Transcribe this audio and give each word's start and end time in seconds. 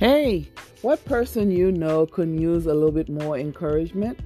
Hey, 0.00 0.48
what 0.80 1.04
person 1.04 1.50
you 1.50 1.70
know 1.70 2.06
could 2.06 2.30
use 2.30 2.64
a 2.64 2.72
little 2.72 2.90
bit 2.90 3.10
more 3.10 3.38
encouragement? 3.38 4.18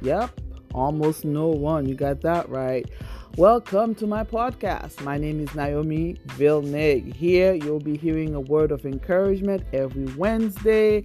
Yep, 0.00 0.40
almost 0.72 1.26
no 1.26 1.48
one. 1.48 1.86
You 1.86 1.94
got 1.94 2.22
that 2.22 2.48
right. 2.48 2.90
Welcome 3.36 3.94
to 3.96 4.06
my 4.06 4.24
podcast. 4.24 5.04
My 5.04 5.18
name 5.18 5.38
is 5.38 5.54
Naomi 5.54 6.16
Villeneuve. 6.24 7.14
Here 7.14 7.52
you'll 7.52 7.80
be 7.80 7.98
hearing 7.98 8.34
a 8.34 8.40
word 8.40 8.72
of 8.72 8.86
encouragement 8.86 9.62
every 9.74 10.06
Wednesday 10.14 11.04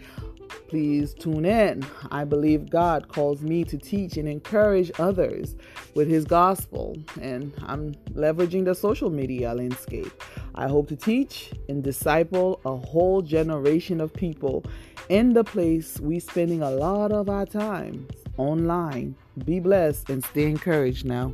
Please 0.76 1.14
tune 1.14 1.46
in. 1.46 1.86
I 2.12 2.26
believe 2.26 2.70
God 2.70 3.07
calls 3.07 3.42
me 3.42 3.64
to 3.64 3.78
teach 3.78 4.18
and 4.18 4.28
encourage 4.28 4.92
others 5.00 5.55
with 5.94 6.10
His 6.10 6.25
gospel, 6.25 6.98
and 7.21 7.54
I'm 7.66 7.94
leveraging 8.14 8.66
the 8.66 8.75
social 8.75 9.10
media 9.10 9.54
landscape. 9.54 10.11
I 10.54 10.68
hope 10.68 10.89
to 10.89 10.98
teach 10.98 11.54
and 11.70 11.82
disciple 11.82 12.60
a 12.65 12.75
whole 12.75 13.21
generation 13.21 14.01
of 14.01 14.14
people 14.14 14.65
in 15.07 15.32
the 15.32 15.46
place 15.46 15.98
we 16.01 16.20
spending 16.20 16.61
a 16.61 16.71
lot 16.71 17.14
of 17.14 17.29
our 17.29 17.46
time 17.46 18.06
online. 18.36 19.15
Be 19.46 19.62
blessed 19.62 20.10
and 20.10 20.26
stay 20.26 20.43
encouraged 20.43 21.06
now. 21.06 21.34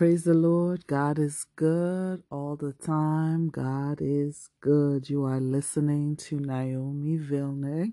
Praise 0.00 0.24
the 0.24 0.32
Lord. 0.32 0.86
God 0.86 1.18
is 1.18 1.44
good 1.56 2.22
all 2.30 2.56
the 2.56 2.72
time. 2.72 3.50
God 3.50 3.98
is 4.00 4.48
good. 4.62 5.10
You 5.10 5.26
are 5.26 5.40
listening 5.40 6.16
to 6.16 6.40
Naomi 6.40 7.18
Villeneuve 7.18 7.92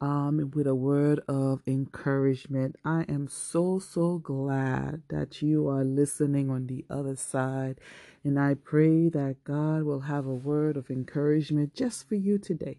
um, 0.00 0.52
with 0.54 0.68
a 0.68 0.76
word 0.76 1.18
of 1.26 1.60
encouragement. 1.66 2.76
I 2.84 3.04
am 3.08 3.26
so, 3.26 3.80
so 3.80 4.18
glad 4.18 5.02
that 5.08 5.42
you 5.42 5.66
are 5.66 5.82
listening 5.82 6.50
on 6.50 6.68
the 6.68 6.84
other 6.88 7.16
side. 7.16 7.80
And 8.22 8.38
I 8.38 8.54
pray 8.54 9.08
that 9.08 9.42
God 9.42 9.82
will 9.82 10.02
have 10.02 10.24
a 10.24 10.32
word 10.32 10.76
of 10.76 10.88
encouragement 10.88 11.74
just 11.74 12.08
for 12.08 12.14
you 12.14 12.38
today. 12.38 12.76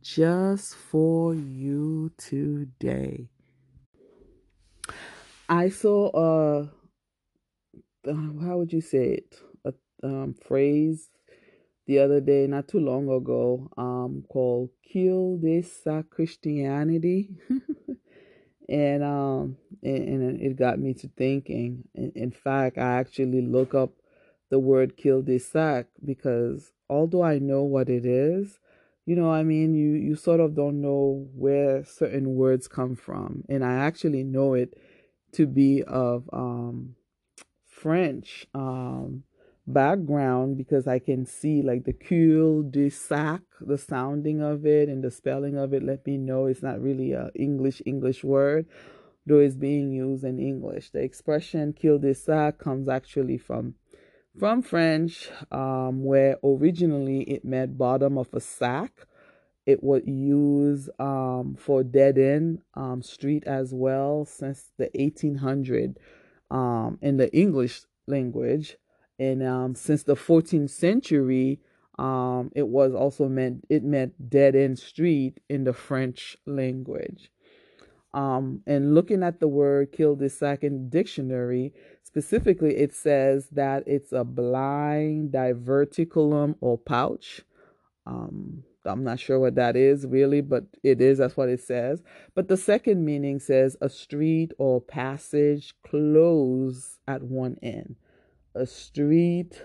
Just 0.00 0.76
for 0.76 1.34
you 1.34 2.12
today. 2.16 3.26
I 5.48 5.68
saw 5.68 6.10
a 6.14 6.75
how 8.06 8.58
would 8.58 8.72
you 8.72 8.80
say 8.80 9.20
it? 9.20 9.40
A 9.64 9.74
um, 10.02 10.34
phrase 10.34 11.08
the 11.86 12.00
other 12.00 12.20
day, 12.20 12.46
not 12.46 12.68
too 12.68 12.80
long 12.80 13.08
ago, 13.08 13.70
um, 13.76 14.24
called 14.28 14.70
"Cul-de-sac 14.92 16.10
Christianity," 16.10 17.30
and 18.68 19.02
um, 19.02 19.56
and, 19.82 20.08
and, 20.08 20.40
it 20.40 20.56
got 20.56 20.78
me 20.78 20.94
to 20.94 21.08
thinking. 21.16 21.84
In, 21.94 22.12
in, 22.14 22.30
fact, 22.32 22.78
I 22.78 22.98
actually 22.98 23.40
look 23.42 23.74
up 23.74 23.90
the 24.50 24.58
word 24.58 25.00
"cul-de-sac" 25.00 25.86
because 26.04 26.72
although 26.90 27.22
I 27.22 27.38
know 27.38 27.62
what 27.62 27.88
it 27.88 28.04
is, 28.04 28.58
you 29.04 29.14
know, 29.14 29.30
I 29.30 29.44
mean, 29.44 29.74
you 29.74 29.92
you 29.92 30.16
sort 30.16 30.40
of 30.40 30.56
don't 30.56 30.80
know 30.80 31.28
where 31.34 31.84
certain 31.84 32.34
words 32.34 32.66
come 32.66 32.96
from, 32.96 33.44
and 33.48 33.64
I 33.64 33.74
actually 33.74 34.24
know 34.24 34.54
it 34.54 34.74
to 35.32 35.46
be 35.46 35.82
of 35.84 36.28
um 36.32 36.96
French 37.86 38.48
um, 38.52 39.22
background 39.64 40.58
because 40.58 40.88
I 40.88 40.98
can 40.98 41.24
see 41.24 41.62
like 41.62 41.84
the 41.84 41.92
cul 41.92 42.64
de 42.68 42.90
sac, 42.90 43.42
the 43.60 43.78
sounding 43.78 44.42
of 44.42 44.66
it 44.66 44.88
and 44.88 45.04
the 45.04 45.10
spelling 45.12 45.56
of 45.56 45.72
it 45.72 45.84
let 45.84 46.04
me 46.04 46.18
know 46.18 46.46
it's 46.46 46.64
not 46.64 46.82
really 46.82 47.12
a 47.12 47.30
English 47.36 47.80
English 47.86 48.24
word, 48.24 48.66
though 49.24 49.38
it's 49.38 49.54
being 49.54 49.92
used 49.92 50.24
in 50.24 50.40
English. 50.40 50.90
The 50.90 50.98
expression 50.98 51.72
cul 51.80 51.98
de 52.00 52.12
sac 52.12 52.58
comes 52.58 52.88
actually 52.88 53.38
from 53.38 53.76
from 54.36 54.62
French, 54.62 55.30
um, 55.52 56.02
where 56.02 56.38
originally 56.42 57.20
it 57.20 57.44
meant 57.44 57.78
bottom 57.78 58.18
of 58.18 58.34
a 58.34 58.40
sack. 58.40 59.06
It 59.64 59.84
was 59.84 60.02
used 60.04 60.90
um, 60.98 61.54
for 61.56 61.84
dead 61.84 62.18
end 62.18 62.62
um, 62.74 63.00
street 63.00 63.44
as 63.46 63.72
well 63.72 64.24
since 64.24 64.72
the 64.76 64.90
1800 64.94 66.00
um, 66.50 66.98
in 67.02 67.16
the 67.16 67.32
English 67.36 67.82
language. 68.06 68.76
And 69.18 69.42
um, 69.42 69.74
since 69.74 70.02
the 70.02 70.14
14th 70.14 70.70
century, 70.70 71.60
um, 71.98 72.50
it 72.54 72.68
was 72.68 72.94
also 72.94 73.28
meant 73.28 73.64
it 73.70 73.82
meant 73.82 74.28
dead 74.28 74.54
end 74.54 74.78
street 74.78 75.40
in 75.48 75.64
the 75.64 75.72
French 75.72 76.36
language. 76.46 77.30
Um, 78.12 78.62
and 78.66 78.94
looking 78.94 79.22
at 79.22 79.40
the 79.40 79.48
word 79.48 79.92
kill 79.92 80.16
the 80.16 80.30
second 80.30 80.90
dictionary, 80.90 81.72
specifically, 82.02 82.76
it 82.76 82.94
says 82.94 83.48
that 83.52 83.84
it's 83.86 84.12
a 84.12 84.24
blind 84.24 85.32
diverticulum 85.32 86.56
or 86.60 86.78
pouch. 86.78 87.42
Um, 88.06 88.62
I'm 88.86 89.04
not 89.04 89.20
sure 89.20 89.38
what 89.38 89.56
that 89.56 89.76
is 89.76 90.06
really, 90.06 90.40
but 90.40 90.64
it 90.82 91.00
is, 91.00 91.18
that's 91.18 91.36
what 91.36 91.48
it 91.48 91.60
says. 91.60 92.02
But 92.34 92.48
the 92.48 92.56
second 92.56 93.04
meaning 93.04 93.40
says 93.40 93.76
a 93.80 93.88
street 93.88 94.52
or 94.58 94.80
passage 94.80 95.74
closed 95.86 96.98
at 97.06 97.22
one 97.22 97.56
end. 97.62 97.96
A 98.54 98.66
street 98.66 99.62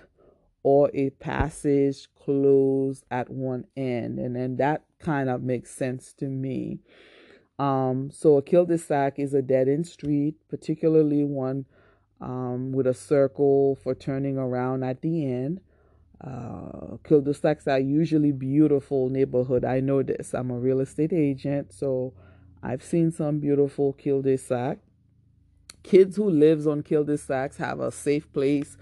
or 0.63 0.91
a 0.93 1.11
passage 1.11 2.07
closed 2.15 3.05
at 3.09 3.29
one 3.29 3.65
end. 3.75 4.19
And 4.19 4.35
then 4.35 4.57
that 4.57 4.83
kind 4.99 5.29
of 5.29 5.41
makes 5.41 5.71
sense 5.71 6.13
to 6.13 6.25
me. 6.25 6.79
Um, 7.57 8.09
so 8.11 8.37
a 8.37 8.41
cul-de-sac 8.41 9.19
is 9.19 9.33
a 9.33 9.41
dead-end 9.41 9.87
street, 9.87 10.35
particularly 10.49 11.23
one 11.23 11.65
um, 12.19 12.71
with 12.71 12.87
a 12.87 12.93
circle 12.93 13.77
for 13.83 13.93
turning 13.93 14.37
around 14.37 14.83
at 14.83 15.01
the 15.01 15.25
end. 15.25 15.61
Uh, 16.23 16.97
cul-de-sacs 17.03 17.67
are 17.67 17.79
usually 17.79 18.31
beautiful 18.31 19.09
neighborhood. 19.09 19.65
I 19.65 19.79
know 19.79 20.03
this. 20.03 20.33
I'm 20.33 20.51
a 20.51 20.59
real 20.59 20.79
estate 20.79 21.13
agent, 21.13 21.73
so 21.73 22.13
I've 22.61 22.83
seen 22.83 23.11
some 23.11 23.39
beautiful 23.39 23.93
cul-de-sac. 23.93 24.77
Kids 25.81 26.15
who 26.17 26.29
lives 26.29 26.67
on 26.67 26.83
cul-de-sacs 26.83 27.57
have 27.57 27.79
a 27.79 27.91
safe 27.91 28.31
place 28.33 28.77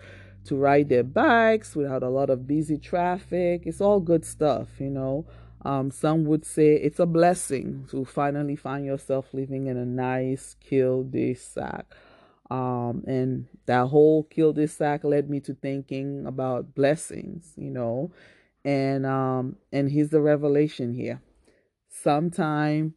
to 0.46 0.58
ride 0.58 0.90
their 0.90 1.04
bikes 1.04 1.76
without 1.76 2.04
a 2.04 2.10
lot 2.10 2.30
of 2.30 2.46
busy 2.46 2.78
traffic. 2.78 3.64
It's 3.66 3.80
all 3.80 4.02
good 4.02 4.26
stuff, 4.26 4.68
you 4.80 4.90
know. 4.90 5.26
Um, 5.64 5.92
some 5.92 6.26
would 6.26 6.46
say 6.46 6.76
it's 6.76 7.00
a 7.00 7.06
blessing 7.06 7.86
to 7.92 8.04
finally 8.04 8.56
find 8.56 8.86
yourself 8.86 9.34
living 9.34 9.68
in 9.68 9.78
a 9.78 9.86
nice 9.86 10.56
cul-de-sac. 10.70 11.86
Um, 12.50 13.04
and 13.06 13.46
that 13.68 13.88
whole 13.88 14.24
cul-de-sac 14.24 15.04
led 15.04 15.30
me 15.30 15.40
to 15.42 15.54
thinking 15.54 16.26
about 16.26 16.74
blessings, 16.74 17.54
you 17.56 17.70
know, 17.70 18.12
and 18.66 19.06
um, 19.06 19.56
and 19.72 19.92
here's 19.92 20.10
the 20.10 20.22
revelation 20.22 20.94
here. 20.94 21.22
Sometime 21.90 22.96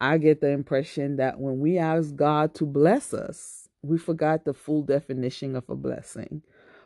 I 0.00 0.18
get 0.18 0.40
the 0.40 0.50
impression 0.50 1.16
that 1.16 1.38
when 1.38 1.60
we 1.60 1.78
ask 1.78 2.16
God 2.16 2.54
to 2.54 2.66
bless 2.66 3.12
us, 3.12 3.68
we 3.82 3.98
forgot 3.98 4.44
the 4.44 4.54
full 4.54 4.82
definition 4.82 5.54
of 5.54 5.68
a 5.68 5.76
blessing. 5.76 6.42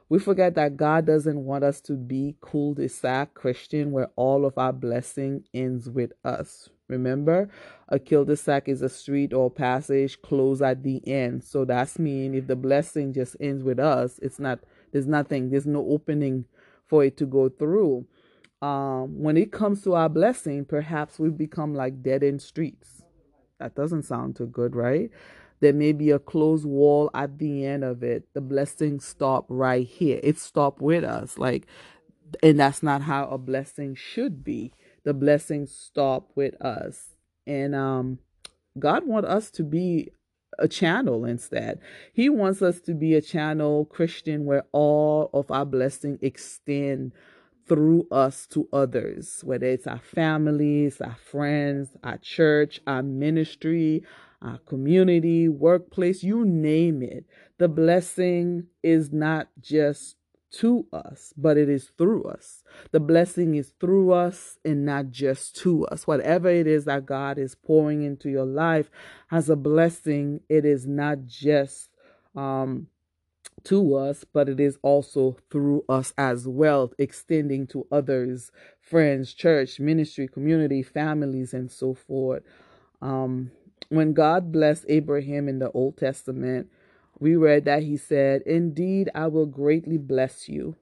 We 0.09 0.19
forget 0.19 0.55
that 0.55 0.77
God 0.77 1.07
doesn't 1.07 1.45
want 1.45 1.65
us 1.65 1.81
to 1.83 1.93
be 1.93 2.37
cul-de-sac 2.41 3.35
Christian 3.35 3.93
where 3.93 4.11
all 4.17 4.45
of 4.45 4.57
our 4.57 4.73
blessing 4.73 5.45
ends 5.53 5.89
with 5.89 6.13
us. 6.25 6.71
Remember, 6.89 7.49
a 7.89 7.99
cul-de-sac 7.99 8.69
is 8.69 8.83
a 8.83 8.89
street 8.89 9.33
or 9.33 9.51
passage 9.51 10.21
closed 10.23 10.63
at 10.63 10.83
the 10.83 11.07
end. 11.07 11.45
So 11.45 11.65
that's 11.65 11.99
mean 11.99 12.35
if 12.35 12.47
the 12.47 12.57
blessing 12.57 13.13
just 13.13 13.37
ends 13.41 13.63
with 13.63 13.79
us, 13.79 14.19
it's 14.23 14.39
not 14.39 14.61
there's 14.93 15.07
nothing, 15.07 15.51
there's 15.51 15.67
no 15.67 15.87
opening 15.87 16.47
for 16.87 17.05
it 17.05 17.17
to 17.19 17.27
go 17.27 17.49
through. 17.49 18.07
Um, 18.63 19.23
when 19.23 19.37
it 19.37 19.53
comes 19.53 19.83
to 19.85 19.95
our 19.95 20.09
blessing, 20.09 20.65
perhaps 20.65 21.19
we 21.19 21.29
become 21.29 21.75
like 21.75 22.03
dead 22.03 22.25
end 22.25 22.43
streets. 22.43 23.03
That 23.61 23.75
doesn't 23.75 24.05
sound 24.05 24.37
too 24.37 24.47
good, 24.47 24.75
right? 24.75 25.11
There 25.61 25.73
may 25.73 25.93
be 25.93 26.11
a 26.11 26.19
closed 26.19 26.65
wall 26.65 27.11
at 27.15 27.39
the 27.39 27.67
end 27.67 27.85
of 27.85 28.03
it. 28.03 28.29
The 28.33 28.41
blessing 28.41 29.01
stop 29.01 29.47
right 29.49 29.87
here. 29.87 30.21
It 30.23 30.39
stopped 30.39 30.81
with 30.81 31.05
us. 31.05 31.37
Like, 31.37 31.67
and 32.43 32.61
that's 32.61 32.83
not 32.83 33.03
how 33.03 33.27
a 33.29 33.39
blessing 33.39 33.95
should 33.97 34.45
be. 34.45 34.73
The 35.09 35.15
blessing 35.15 35.65
stop 35.65 36.33
with 36.35 36.61
us. 36.61 37.17
And 37.47 37.75
um 37.75 38.19
God 38.79 39.07
wants 39.07 39.27
us 39.27 39.51
to 39.53 39.63
be 39.63 40.11
a 40.59 40.69
channel 40.69 41.25
instead. 41.25 41.81
He 42.13 42.29
wants 42.29 42.61
us 42.61 42.79
to 42.83 42.93
be 42.93 43.15
a 43.15 43.23
channel 43.23 43.87
Christian 43.87 44.45
where 44.45 44.65
all 44.71 45.31
of 45.33 45.51
our 45.51 45.65
blessing 45.65 46.19
extend 46.21 47.13
through 47.67 48.07
us 48.11 48.47
to 48.49 48.69
others, 48.71 49.41
whether 49.45 49.65
it's 49.65 49.87
our 49.87 50.03
families, 50.03 51.01
our 51.01 51.17
friends, 51.25 51.89
our 52.05 52.19
church, 52.19 52.83
our 52.87 53.03
ministry, 53.03 54.05
our 54.43 54.59
community, 54.59 55.49
workplace, 55.49 56.23
you 56.23 56.45
name 56.45 57.03
it. 57.03 57.25
The 57.57 57.69
blessing 57.69 58.67
is 58.83 59.11
not 59.11 59.49
just 59.59 60.18
to 60.51 60.87
us, 60.93 61.33
but 61.37 61.57
it 61.57 61.69
is 61.69 61.91
through 61.99 62.25
us. 62.25 62.63
The 62.91 63.01
blessing 63.01 63.55
is 63.55 63.73
through 63.81 64.13
us 64.13 64.59
and 64.65 64.85
not 64.85 65.11
just 65.11 65.57
to 65.57 65.87
us. 65.87 66.07
Whatever 66.07 66.49
it 66.49 66.67
is 66.67 66.85
that 66.87 67.07
God 67.07 67.39
is 67.39 67.55
pouring 67.55 68.03
into 68.03 68.31
your 68.31 68.47
life 68.47 68.91
as 69.31 69.51
a 69.51 69.57
blessing, 69.57 70.41
it 70.49 70.65
is 70.65 70.87
not 70.87 71.27
just 71.27 71.91
um 72.35 72.89
to 73.65 73.95
us, 73.95 74.25
but 74.33 74.49
it 74.49 74.61
is 74.61 74.79
also 74.83 75.37
through 75.51 75.85
us 75.89 76.13
as 76.17 76.47
well, 76.47 76.93
extending 76.99 77.67
to 77.69 77.87
others, 77.91 78.51
friends, 78.81 79.35
church, 79.35 79.81
ministry, 79.81 80.29
community, 80.29 80.83
families, 80.83 81.53
and 81.53 81.71
so 81.71 81.95
forth. 81.95 82.43
Um, 83.03 83.51
when 83.89 84.13
God 84.13 84.53
blessed 84.53 84.85
Abraham 84.89 85.49
in 85.49 85.59
the 85.59 85.71
Old 85.73 85.97
Testament, 85.97 86.69
we 87.21 87.37
read 87.37 87.65
that 87.65 87.83
he 87.83 87.97
said, 87.97 88.43
Indeed, 88.43 89.11
I 89.15 89.27
will 89.27 89.47
greatly 89.47 89.99
bless 89.99 90.49
you 90.49 90.77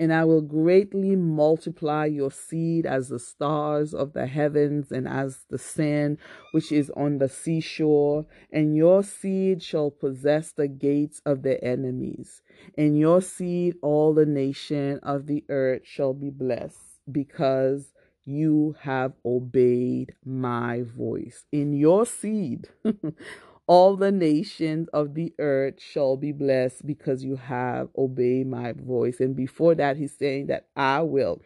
and 0.00 0.14
I 0.14 0.24
will 0.24 0.40
greatly 0.40 1.14
multiply 1.14 2.06
your 2.06 2.30
seed 2.30 2.86
as 2.86 3.10
the 3.10 3.18
stars 3.18 3.92
of 3.92 4.14
the 4.14 4.26
heavens 4.26 4.90
and 4.90 5.06
as 5.06 5.44
the 5.50 5.58
sand 5.58 6.16
which 6.52 6.72
is 6.72 6.90
on 6.96 7.18
the 7.18 7.28
seashore, 7.28 8.24
and 8.50 8.74
your 8.74 9.02
seed 9.02 9.62
shall 9.62 9.90
possess 9.90 10.52
the 10.52 10.68
gates 10.68 11.20
of 11.26 11.42
the 11.42 11.62
enemies. 11.62 12.40
In 12.78 12.96
your 12.96 13.20
seed 13.20 13.74
all 13.82 14.14
the 14.14 14.24
nation 14.24 15.00
of 15.02 15.26
the 15.26 15.44
earth 15.50 15.82
shall 15.84 16.14
be 16.14 16.30
blessed, 16.30 16.78
because 17.12 17.92
you 18.24 18.76
have 18.80 19.12
obeyed 19.22 20.14
my 20.24 20.80
voice. 20.80 21.44
In 21.52 21.74
your 21.74 22.06
seed 22.06 22.68
All 23.70 23.94
the 23.94 24.10
nations 24.10 24.88
of 24.88 25.14
the 25.14 25.32
earth 25.38 25.80
shall 25.80 26.16
be 26.16 26.32
blessed 26.32 26.84
because 26.84 27.22
you 27.22 27.36
have 27.36 27.88
obeyed 27.96 28.48
my 28.48 28.72
voice. 28.72 29.20
And 29.20 29.36
before 29.36 29.76
that, 29.76 29.96
he's 29.96 30.12
saying 30.12 30.48
that 30.48 30.66
I 30.74 31.02
will 31.02 31.40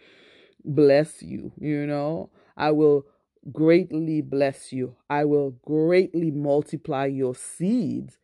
bless 0.64 1.22
you, 1.22 1.52
you 1.60 1.86
know, 1.86 2.30
I 2.56 2.70
will 2.70 3.04
greatly 3.52 4.22
bless 4.22 4.72
you, 4.72 4.96
I 5.10 5.26
will 5.26 5.50
greatly 5.66 6.30
multiply 6.30 7.04
your 7.04 7.34
seeds 7.34 8.16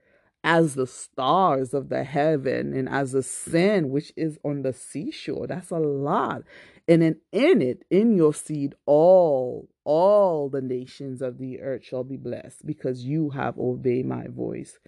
as 0.42 0.76
the 0.76 0.86
stars 0.86 1.74
of 1.74 1.90
the 1.90 2.04
heaven 2.04 2.72
and 2.72 2.88
as 2.88 3.12
the 3.12 3.22
sand 3.22 3.90
which 3.90 4.14
is 4.16 4.38
on 4.42 4.62
the 4.62 4.72
seashore. 4.72 5.46
That's 5.46 5.70
a 5.70 5.78
lot. 5.78 6.44
And 6.88 7.02
then 7.02 7.16
in 7.32 7.60
it, 7.60 7.84
in 7.90 8.16
your 8.16 8.32
seed, 8.32 8.76
all, 8.86 9.68
all 9.84 10.48
the 10.48 10.60
nations 10.60 11.22
of 11.22 11.38
the 11.38 11.60
earth 11.60 11.84
shall 11.84 12.04
be 12.04 12.16
blessed 12.16 12.66
because 12.66 13.04
you 13.04 13.30
have 13.30 13.58
obeyed 13.58 14.06
my 14.06 14.26
voice. 14.28 14.78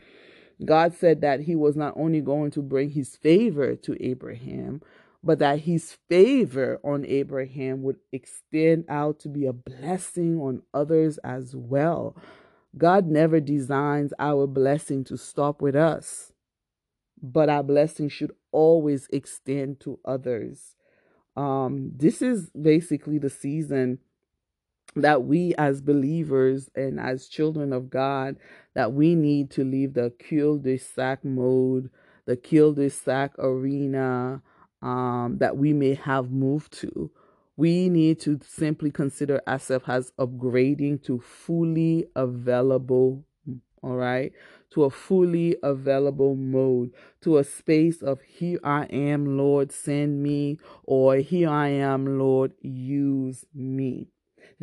God 0.64 0.94
said 0.94 1.20
that 1.22 1.40
he 1.40 1.56
was 1.56 1.76
not 1.76 1.94
only 1.96 2.20
going 2.20 2.50
to 2.52 2.62
bring 2.62 2.90
his 2.90 3.16
favor 3.16 3.74
to 3.76 3.96
Abraham, 4.04 4.80
but 5.24 5.38
that 5.38 5.60
his 5.60 5.96
favor 6.08 6.80
on 6.84 7.04
Abraham 7.06 7.82
would 7.82 7.96
extend 8.12 8.84
out 8.88 9.20
to 9.20 9.28
be 9.28 9.46
a 9.46 9.52
blessing 9.52 10.38
on 10.38 10.62
others 10.74 11.18
as 11.18 11.54
well. 11.54 12.16
God 12.76 13.06
never 13.06 13.38
designs 13.38 14.12
our 14.18 14.46
blessing 14.46 15.04
to 15.04 15.16
stop 15.16 15.60
with 15.60 15.76
us, 15.76 16.32
but 17.22 17.48
our 17.48 17.62
blessing 17.62 18.08
should 18.08 18.32
always 18.50 19.06
extend 19.12 19.80
to 19.80 19.98
others. 20.04 20.74
Um, 21.36 21.92
this 21.94 22.20
is 22.20 22.50
basically 22.50 23.18
the 23.18 23.30
season 23.30 23.98
that 24.96 25.24
we 25.24 25.54
as 25.56 25.80
believers 25.80 26.68
and 26.74 27.00
as 27.00 27.28
children 27.28 27.72
of 27.72 27.90
God 27.90 28.36
that 28.74 28.92
we 28.92 29.14
need 29.14 29.50
to 29.52 29.64
leave 29.64 29.94
the 29.94 30.12
cul-de-sac 30.28 31.24
mode, 31.24 31.90
the 32.26 32.36
cul-de-sac 32.36 33.32
arena 33.38 34.42
um, 34.82 35.36
that 35.38 35.56
we 35.56 35.72
may 35.72 35.94
have 35.94 36.30
moved 36.30 36.72
to. 36.72 37.10
We 37.56 37.88
need 37.88 38.20
to 38.20 38.40
simply 38.46 38.90
consider 38.90 39.40
ourselves 39.46 39.84
as 39.88 40.12
upgrading 40.18 41.04
to 41.04 41.20
fully 41.20 42.06
available 42.16 43.24
all 43.82 43.96
right 43.96 44.32
to 44.70 44.84
a 44.84 44.90
fully 44.90 45.56
available 45.62 46.36
mode 46.36 46.92
to 47.20 47.36
a 47.38 47.44
space 47.44 48.00
of 48.00 48.20
here 48.22 48.60
i 48.62 48.84
am 48.84 49.36
lord 49.36 49.72
send 49.72 50.22
me 50.22 50.56
or 50.84 51.16
here 51.16 51.48
i 51.48 51.66
am 51.66 52.16
lord 52.16 52.52
use 52.60 53.44
me 53.52 54.06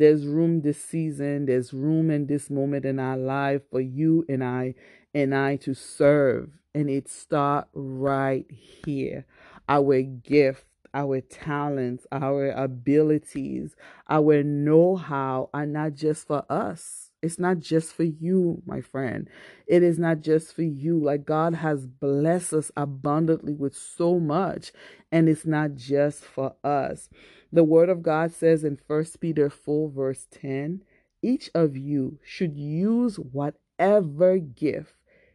there's 0.00 0.26
room 0.26 0.62
this 0.62 0.82
season 0.82 1.46
there's 1.46 1.72
room 1.72 2.10
in 2.10 2.26
this 2.26 2.50
moment 2.50 2.84
in 2.84 2.98
our 2.98 3.16
life 3.16 3.62
for 3.70 3.80
you 3.80 4.24
and 4.28 4.42
i 4.42 4.74
and 5.14 5.34
i 5.34 5.56
to 5.56 5.74
serve 5.74 6.50
and 6.74 6.90
it 6.90 7.08
start 7.08 7.68
right 7.74 8.46
here 8.50 9.24
our 9.68 10.02
gift 10.02 10.64
our 10.94 11.20
talents, 11.20 12.06
our 12.10 12.50
abilities, 12.50 13.76
our 14.08 14.42
know 14.42 14.96
how 14.96 15.50
are 15.54 15.66
not 15.66 15.94
just 15.94 16.26
for 16.26 16.44
us. 16.50 17.10
It's 17.22 17.38
not 17.38 17.58
just 17.58 17.92
for 17.94 18.04
you, 18.04 18.62
my 18.64 18.80
friend. 18.80 19.28
It 19.66 19.82
is 19.82 19.98
not 19.98 20.20
just 20.20 20.54
for 20.54 20.62
you. 20.62 20.98
Like 20.98 21.26
God 21.26 21.54
has 21.54 21.86
blessed 21.86 22.54
us 22.54 22.72
abundantly 22.76 23.52
with 23.52 23.76
so 23.76 24.18
much, 24.18 24.72
and 25.12 25.28
it's 25.28 25.44
not 25.44 25.74
just 25.74 26.24
for 26.24 26.54
us. 26.64 27.10
The 27.52 27.64
word 27.64 27.88
of 27.88 28.02
God 28.02 28.32
says 28.32 28.64
in 28.64 28.76
First 28.76 29.20
Peter 29.20 29.50
4, 29.50 29.90
verse 29.90 30.26
10 30.30 30.82
each 31.22 31.50
of 31.54 31.76
you 31.76 32.18
should 32.22 32.56
use 32.56 33.18
whatever 33.18 34.38
gift 34.38 34.94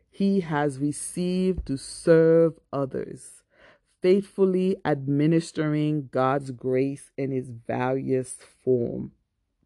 he 0.10 0.40
has 0.40 0.80
received 0.80 1.66
to 1.68 1.78
serve 1.78 2.54
others 2.74 3.44
faithfully 4.02 4.78
administering 4.86 6.10
God's 6.12 6.52
grace 6.52 7.12
in 7.18 7.32
its 7.32 7.50
various 7.50 8.38
form. 8.64 9.12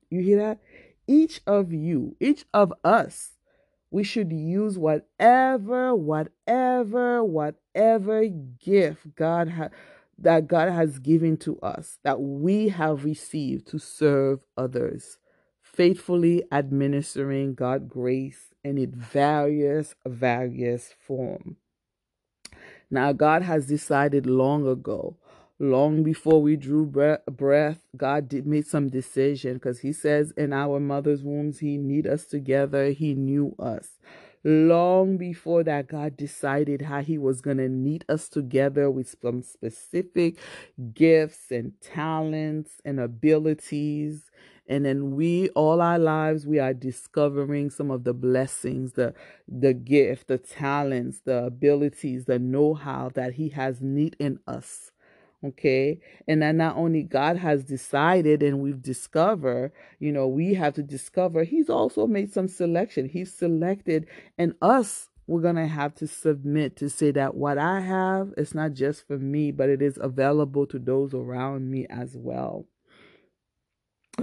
You 0.10 0.22
hear 0.22 0.38
that? 0.38 0.60
Each 1.08 1.42
of 1.46 1.74
you, 1.74 2.16
each 2.22 2.46
of 2.54 2.74
us, 2.84 3.32
we 3.92 4.04
should 4.04 4.32
use 4.32 4.78
whatever, 4.78 5.94
whatever, 5.94 7.22
whatever 7.24 8.28
gift 8.28 9.16
God 9.16 9.50
has 9.50 9.72
that 10.22 10.48
God 10.48 10.72
has 10.72 11.00
given 11.00 11.38
to 11.38 11.60
us, 11.60 11.98
that 12.04 12.22
we 12.22 12.70
have 12.70 13.06
received 13.06 13.68
to 13.68 13.80
serve 13.80 14.40
others, 14.58 15.18
faithfully 15.62 16.44
administering 16.52 17.54
God's 17.54 17.88
grace 17.88 18.54
in 18.64 18.78
its 18.78 18.96
various, 18.96 19.96
various 20.06 20.94
form. 21.00 21.56
Now, 22.92 23.14
God 23.14 23.44
has 23.44 23.68
decided 23.68 24.26
long 24.26 24.68
ago, 24.68 25.16
long 25.60 26.04
before 26.04 26.42
we 26.42 26.56
drew 26.56 26.86
breath, 26.86 27.80
God 27.96 28.28
did 28.28 28.48
make 28.48 28.66
some 28.66 28.90
decision 28.90 29.54
because 29.54 29.80
He 29.80 29.94
says 29.94 30.32
in 30.36 30.54
our 30.54 30.80
mother's 30.80 31.24
wombs, 31.24 31.60
He 31.60 31.78
knit 31.78 32.06
us 32.08 32.26
together, 32.26 32.90
He 32.90 33.14
knew 33.14 33.56
us. 33.60 34.00
Long 34.44 35.18
before 35.18 35.64
that, 35.66 35.88
God 35.88 36.16
decided 36.16 36.84
how 36.84 37.02
He 37.02 37.18
was 37.18 37.42
going 37.42 37.58
to 37.58 37.68
knit 37.68 38.06
us 38.08 38.30
together 38.30 38.90
with 38.90 39.16
some 39.22 39.44
specific 39.44 40.38
gifts 40.94 41.52
and 41.52 41.74
talents 41.82 42.82
and 42.86 43.00
abilities. 43.00 44.32
And 44.68 44.86
then 44.86 45.16
we 45.16 45.50
all 45.50 45.82
our 45.82 46.00
lives 46.00 46.46
we 46.46 46.60
are 46.60 46.74
discovering 46.74 47.70
some 47.70 47.90
of 47.92 48.04
the 48.04 48.14
blessings 48.14 48.94
the 48.94 49.16
the 49.48 49.74
gift 49.74 50.28
the 50.28 50.38
talents 50.38 51.22
the 51.26 51.46
abilities 51.46 52.26
the 52.26 52.38
know-how 52.38 53.10
that 53.16 53.34
he 53.34 53.50
has 53.50 53.82
knit 53.82 54.16
in 54.20 54.40
us 54.46 54.92
okay 55.44 56.00
and 56.28 56.42
that 56.42 56.54
not 56.54 56.76
only 56.76 57.04
god 57.04 57.38
has 57.38 57.64
decided 57.64 58.44
and 58.44 58.60
we've 58.60 58.82
discovered 58.82 59.72
you 60.00 60.12
know 60.12 60.28
we 60.28 60.54
have 60.54 60.74
to 60.74 60.84
discover 60.84 61.44
he's 61.44 61.70
also 61.70 62.06
made 62.06 62.32
some 62.34 62.48
selection 62.48 63.08
he's 63.08 63.34
selected 63.34 64.06
and 64.38 64.54
us 64.62 65.10
we're 65.28 65.42
going 65.42 65.56
to 65.56 65.68
have 65.68 65.94
to 65.94 66.08
submit 66.08 66.76
to 66.76 66.90
say 66.90 67.12
that 67.12 67.36
what 67.36 67.58
i 67.58 67.80
have 67.80 68.34
is 68.36 68.54
not 68.54 68.74
just 68.74 69.08
for 69.08 69.18
me 69.18 69.52
but 69.52 69.70
it 69.70 69.82
is 69.82 69.98
available 70.02 70.66
to 70.66 70.78
those 70.78 71.14
around 71.14 71.72
me 71.72 71.86
as 71.90 72.18
well 72.18 72.66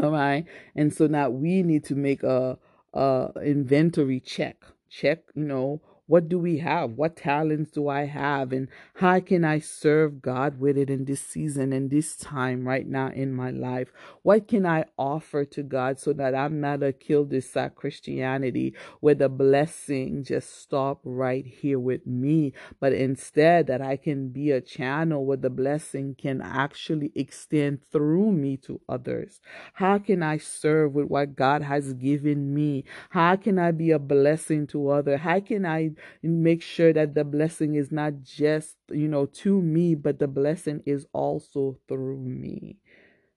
all 0.02 0.10
right. 0.10 0.44
And 0.74 0.92
so 0.92 1.06
now 1.06 1.30
we 1.30 1.62
need 1.62 1.84
to 1.84 1.94
make 1.94 2.22
a, 2.22 2.58
a 2.92 3.30
inventory 3.42 4.20
check. 4.20 4.62
Check, 4.90 5.20
you 5.34 5.44
know, 5.44 5.80
what 6.06 6.28
do 6.28 6.38
we 6.38 6.58
have? 6.58 6.92
What 6.92 7.16
talents 7.16 7.72
do 7.72 7.88
I 7.88 8.04
have? 8.04 8.52
And 8.52 8.68
how 8.94 9.18
can 9.20 9.44
I 9.44 9.58
serve 9.58 10.22
God 10.22 10.60
with 10.60 10.78
it 10.78 10.88
in 10.88 11.04
this 11.04 11.20
season 11.20 11.72
and 11.72 11.90
this 11.90 12.16
time 12.16 12.66
right 12.66 12.86
now 12.86 13.08
in 13.08 13.32
my 13.32 13.50
life? 13.50 13.92
What 14.22 14.46
can 14.46 14.64
I 14.64 14.84
offer 14.96 15.44
to 15.44 15.62
God 15.62 15.98
so 15.98 16.12
that 16.12 16.34
I'm 16.34 16.60
not 16.60 16.82
a 16.82 16.92
cul-de-sac 16.92 17.74
Christianity 17.74 18.74
where 19.00 19.16
the 19.16 19.28
blessing 19.28 20.22
just 20.22 20.60
stop 20.60 21.00
right 21.02 21.44
here 21.44 21.80
with 21.80 22.06
me, 22.06 22.52
but 22.78 22.92
instead 22.92 23.66
that 23.66 23.82
I 23.82 23.96
can 23.96 24.28
be 24.28 24.52
a 24.52 24.60
channel 24.60 25.24
where 25.24 25.36
the 25.36 25.50
blessing 25.50 26.14
can 26.16 26.40
actually 26.40 27.10
extend 27.16 27.84
through 27.90 28.30
me 28.30 28.56
to 28.58 28.80
others? 28.88 29.40
How 29.74 29.98
can 29.98 30.22
I 30.22 30.38
serve 30.38 30.94
with 30.94 31.08
what 31.08 31.34
God 31.34 31.62
has 31.62 31.94
given 31.94 32.54
me? 32.54 32.84
How 33.10 33.34
can 33.34 33.58
I 33.58 33.72
be 33.72 33.90
a 33.90 33.98
blessing 33.98 34.68
to 34.68 34.90
others? 34.90 35.20
How 35.20 35.40
can 35.40 35.66
I 35.66 35.90
make 36.22 36.62
sure 36.62 36.92
that 36.92 37.14
the 37.14 37.24
blessing 37.24 37.74
is 37.74 37.92
not 37.92 38.22
just, 38.22 38.76
you 38.90 39.08
know, 39.08 39.26
to 39.26 39.60
me, 39.62 39.94
but 39.94 40.18
the 40.18 40.28
blessing 40.28 40.82
is 40.86 41.06
also 41.12 41.78
through 41.88 42.18
me. 42.18 42.78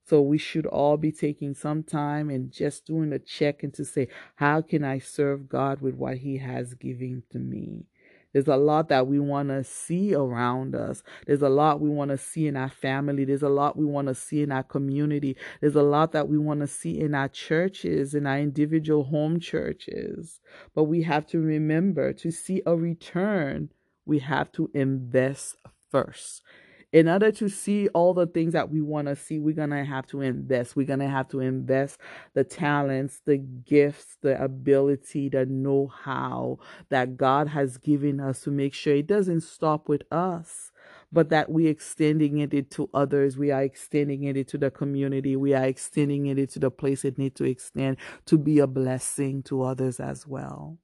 So 0.05 0.21
we 0.21 0.39
should 0.39 0.65
all 0.65 0.97
be 0.97 1.11
taking 1.11 1.53
some 1.53 1.83
time 1.83 2.29
and 2.29 2.51
just 2.51 2.85
doing 2.85 3.13
a 3.13 3.19
check 3.19 3.63
and 3.63 3.73
to 3.75 3.85
say, 3.85 4.07
how 4.35 4.61
can 4.61 4.83
I 4.83 4.99
serve 4.99 5.47
God 5.47 5.81
with 5.81 5.95
what 5.95 6.17
He 6.17 6.37
has 6.37 6.73
given 6.73 7.23
to 7.31 7.39
me? 7.39 7.85
There's 8.33 8.47
a 8.47 8.55
lot 8.55 8.89
that 8.89 9.07
we 9.07 9.19
want 9.19 9.49
to 9.49 9.63
see 9.63 10.13
around 10.13 10.75
us. 10.75 11.03
There's 11.25 11.41
a 11.41 11.49
lot 11.49 11.81
we 11.81 11.89
want 11.89 12.11
to 12.11 12.17
see 12.17 12.47
in 12.47 12.55
our 12.55 12.69
family. 12.69 13.25
There's 13.25 13.43
a 13.43 13.49
lot 13.49 13.77
we 13.77 13.85
want 13.85 14.07
to 14.07 14.15
see 14.15 14.41
in 14.41 14.51
our 14.51 14.63
community. 14.63 15.35
There's 15.61 15.75
a 15.75 15.81
lot 15.81 16.11
that 16.11 16.27
we 16.27 16.37
want 16.37 16.59
to 16.61 16.67
see 16.67 16.99
in 16.99 17.15
our 17.15 17.27
churches, 17.27 18.13
in 18.13 18.27
our 18.27 18.39
individual 18.39 19.05
home 19.05 19.39
churches. 19.39 20.39
But 20.75 20.83
we 20.83 21.03
have 21.03 21.25
to 21.27 21.39
remember 21.39 22.13
to 22.13 22.31
see 22.31 22.61
a 22.65 22.75
return, 22.75 23.69
we 24.05 24.19
have 24.19 24.51
to 24.53 24.69
invest 24.73 25.55
first 25.89 26.43
in 26.91 27.07
order 27.07 27.31
to 27.31 27.49
see 27.49 27.87
all 27.89 28.13
the 28.13 28.25
things 28.25 28.53
that 28.53 28.69
we 28.69 28.81
want 28.81 29.07
to 29.07 29.15
see, 29.15 29.39
we're 29.39 29.53
going 29.53 29.69
to 29.69 29.83
have 29.83 30.07
to 30.07 30.21
invest. 30.21 30.75
We're 30.75 30.87
going 30.87 30.99
to 30.99 31.07
have 31.07 31.27
to 31.29 31.39
invest 31.39 31.99
the 32.33 32.43
talents, 32.43 33.21
the 33.25 33.37
gifts, 33.37 34.17
the 34.21 34.41
ability, 34.43 35.29
the 35.29 35.45
know 35.45 35.91
how 36.03 36.59
that 36.89 37.15
God 37.15 37.47
has 37.49 37.77
given 37.77 38.19
us 38.19 38.41
to 38.41 38.51
make 38.51 38.73
sure 38.73 38.95
it 38.95 39.07
doesn't 39.07 39.41
stop 39.41 39.87
with 39.87 40.01
us. 40.11 40.71
But 41.11 41.29
that 41.29 41.51
we're 41.51 41.71
extending 41.71 42.39
it 42.39 42.71
to 42.71 42.89
others. 42.93 43.37
We 43.37 43.51
are 43.51 43.63
extending 43.63 44.23
it 44.23 44.47
to 44.47 44.57
the 44.57 44.71
community. 44.71 45.35
We 45.35 45.53
are 45.53 45.65
extending 45.65 46.27
it 46.27 46.49
to 46.51 46.59
the 46.59 46.71
place 46.71 47.03
it 47.03 47.17
needs 47.17 47.35
to 47.35 47.45
extend 47.45 47.97
to 48.27 48.37
be 48.37 48.59
a 48.59 48.67
blessing 48.67 49.43
to 49.43 49.63
others 49.63 49.99
as 49.99 50.27
well. 50.27 50.77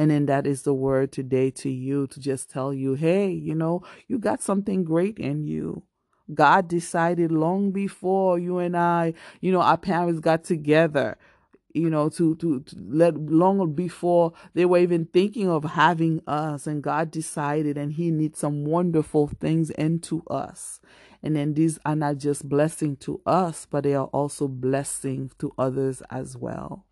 And 0.00 0.10
then 0.10 0.24
that 0.26 0.46
is 0.46 0.62
the 0.62 0.72
word 0.72 1.12
today 1.12 1.50
to 1.50 1.68
you 1.68 2.06
to 2.06 2.18
just 2.18 2.50
tell 2.50 2.72
you, 2.72 2.94
hey, 2.94 3.30
you 3.30 3.54
know, 3.54 3.82
you 4.08 4.18
got 4.18 4.42
something 4.42 4.82
great 4.82 5.18
in 5.18 5.44
you. 5.44 5.82
God 6.32 6.68
decided 6.68 7.30
long 7.30 7.70
before 7.70 8.38
you 8.38 8.60
and 8.60 8.74
I, 8.78 9.12
you 9.42 9.52
know, 9.52 9.60
our 9.60 9.76
parents 9.76 10.20
got 10.20 10.42
together, 10.42 11.18
you 11.74 11.90
know, 11.90 12.08
to, 12.08 12.34
to, 12.36 12.60
to 12.60 12.76
let 12.78 13.14
long 13.18 13.74
before 13.74 14.32
they 14.54 14.64
were 14.64 14.78
even 14.78 15.04
thinking 15.04 15.50
of 15.50 15.64
having 15.64 16.22
us. 16.26 16.66
And 16.66 16.82
God 16.82 17.10
decided 17.10 17.76
and 17.76 17.92
He 17.92 18.10
needs 18.10 18.38
some 18.38 18.64
wonderful 18.64 19.26
things 19.38 19.68
into 19.68 20.22
us. 20.30 20.80
And 21.22 21.36
then 21.36 21.52
these 21.52 21.78
are 21.84 21.94
not 21.94 22.16
just 22.16 22.48
blessing 22.48 22.96
to 23.00 23.20
us, 23.26 23.66
but 23.70 23.84
they 23.84 23.92
are 23.94 24.06
also 24.06 24.48
blessing 24.48 25.30
to 25.40 25.52
others 25.58 26.02
as 26.08 26.38
well. 26.38 26.86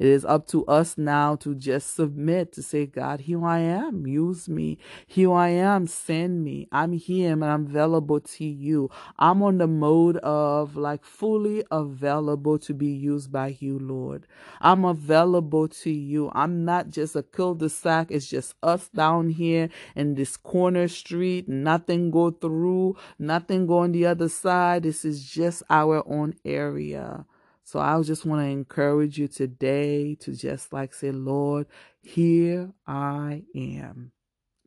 It 0.00 0.08
is 0.08 0.24
up 0.24 0.46
to 0.46 0.64
us 0.64 0.96
now 0.96 1.36
to 1.36 1.54
just 1.54 1.94
submit 1.94 2.52
to 2.52 2.62
say, 2.62 2.86
God, 2.86 3.20
here 3.20 3.44
I 3.44 3.58
am. 3.58 4.06
Use 4.06 4.48
me. 4.48 4.78
Here 5.06 5.30
I 5.30 5.48
am. 5.50 5.86
Send 5.86 6.42
me. 6.42 6.68
I'm 6.72 6.92
here 6.92 7.34
and 7.34 7.44
I'm 7.44 7.66
available 7.66 8.18
to 8.18 8.44
you. 8.46 8.88
I'm 9.18 9.42
on 9.42 9.58
the 9.58 9.66
mode 9.66 10.16
of 10.16 10.74
like 10.74 11.04
fully 11.04 11.64
available 11.70 12.58
to 12.60 12.72
be 12.72 12.86
used 12.86 13.30
by 13.30 13.58
you, 13.60 13.78
Lord. 13.78 14.26
I'm 14.62 14.86
available 14.86 15.68
to 15.68 15.90
you. 15.90 16.32
I'm 16.34 16.64
not 16.64 16.88
just 16.88 17.14
a 17.14 17.22
cul-de-sac. 17.22 18.10
It's 18.10 18.26
just 18.26 18.54
us 18.62 18.88
down 18.88 19.28
here 19.28 19.68
in 19.94 20.14
this 20.14 20.38
corner 20.38 20.88
street. 20.88 21.46
Nothing 21.46 22.10
go 22.10 22.30
through, 22.30 22.96
nothing 23.18 23.66
go 23.66 23.80
on 23.80 23.92
the 23.92 24.06
other 24.06 24.30
side. 24.30 24.84
This 24.84 25.04
is 25.04 25.22
just 25.28 25.62
our 25.68 26.02
own 26.08 26.36
area. 26.42 27.26
So 27.70 27.78
I 27.78 28.02
just 28.02 28.26
want 28.26 28.42
to 28.42 28.46
encourage 28.50 29.16
you 29.16 29.28
today 29.28 30.16
to 30.16 30.34
just 30.34 30.72
like 30.72 30.92
say, 30.92 31.12
Lord, 31.12 31.68
here 32.02 32.72
I 32.84 33.44
am. 33.54 34.10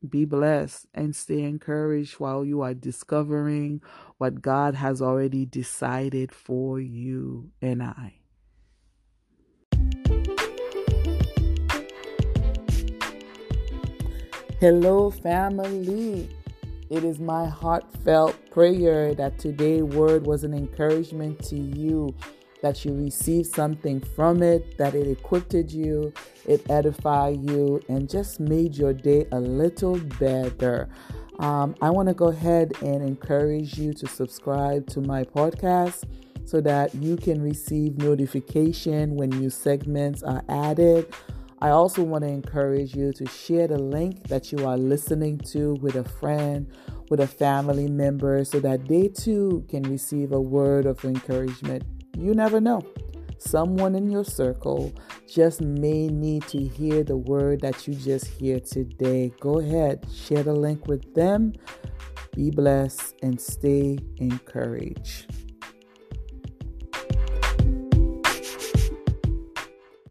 Be 0.07 0.23
blessed 0.23 0.85
and 0.93 1.13
stay 1.13 1.41
encouraged 1.41 2.13
while 2.13 2.45
you 2.45 2.61
are 2.61 2.73
discovering 2.73 3.81
what 4.19 4.41
God 4.41 4.75
has 4.75 5.01
already 5.01 5.45
decided 5.45 6.31
for 6.31 6.79
you 6.79 7.51
and 7.61 7.83
I. 7.83 8.13
Hello, 14.61 15.11
family. 15.11 16.29
It 16.89 17.03
is 17.03 17.19
my 17.19 17.47
heartfelt 17.47 18.37
prayer 18.49 19.13
that 19.15 19.39
today's 19.39 19.83
word 19.83 20.25
was 20.25 20.45
an 20.45 20.53
encouragement 20.53 21.43
to 21.49 21.57
you 21.57 22.15
that 22.63 22.85
you 22.85 22.93
received 22.93 23.53
something 23.53 23.99
from 24.15 24.41
it, 24.41 24.77
that 24.77 24.95
it 24.95 25.05
equipped 25.05 25.53
you, 25.53 26.13
it 26.47 26.67
edified 26.69 27.37
you, 27.51 27.81
and 27.89 28.09
just 28.09 28.39
made 28.39 28.73
your 28.73 28.93
day 28.93 29.27
a 29.33 29.39
little 29.39 29.99
better. 30.17 30.87
Um, 31.39 31.75
I 31.81 31.89
want 31.89 32.07
to 32.07 32.13
go 32.13 32.29
ahead 32.29 32.71
and 32.81 33.03
encourage 33.03 33.77
you 33.77 33.93
to 33.95 34.07
subscribe 34.07 34.87
to 34.91 35.01
my 35.01 35.25
podcast 35.25 36.05
so 36.45 36.61
that 36.61 36.95
you 36.95 37.17
can 37.17 37.41
receive 37.41 37.97
notification 37.97 39.15
when 39.15 39.29
new 39.31 39.49
segments 39.49 40.23
are 40.23 40.41
added. 40.47 41.13
I 41.59 41.71
also 41.71 42.01
want 42.01 42.23
to 42.23 42.29
encourage 42.29 42.95
you 42.95 43.11
to 43.11 43.25
share 43.25 43.67
the 43.67 43.77
link 43.77 44.27
that 44.29 44.53
you 44.53 44.65
are 44.65 44.77
listening 44.77 45.37
to 45.51 45.73
with 45.81 45.95
a 45.95 46.05
friend, 46.05 46.71
with 47.09 47.19
a 47.19 47.27
family 47.27 47.89
member, 47.89 48.45
so 48.45 48.61
that 48.61 48.87
they 48.87 49.09
too 49.09 49.65
can 49.67 49.83
receive 49.83 50.31
a 50.31 50.39
word 50.39 50.85
of 50.85 51.03
encouragement 51.03 51.83
you 52.17 52.33
never 52.33 52.59
know. 52.61 52.81
Someone 53.37 53.95
in 53.95 54.09
your 54.09 54.23
circle 54.23 54.93
just 55.27 55.61
may 55.61 56.07
need 56.07 56.47
to 56.47 56.59
hear 56.59 57.03
the 57.03 57.17
word 57.17 57.61
that 57.61 57.87
you 57.87 57.93
just 57.93 58.27
hear 58.27 58.59
today. 58.59 59.33
Go 59.39 59.59
ahead, 59.59 60.05
share 60.13 60.43
the 60.43 60.53
link 60.53 60.87
with 60.87 61.13
them. 61.13 61.53
Be 62.35 62.51
blessed 62.51 63.15
and 63.21 63.39
stay 63.39 63.99
encouraged. 64.17 65.31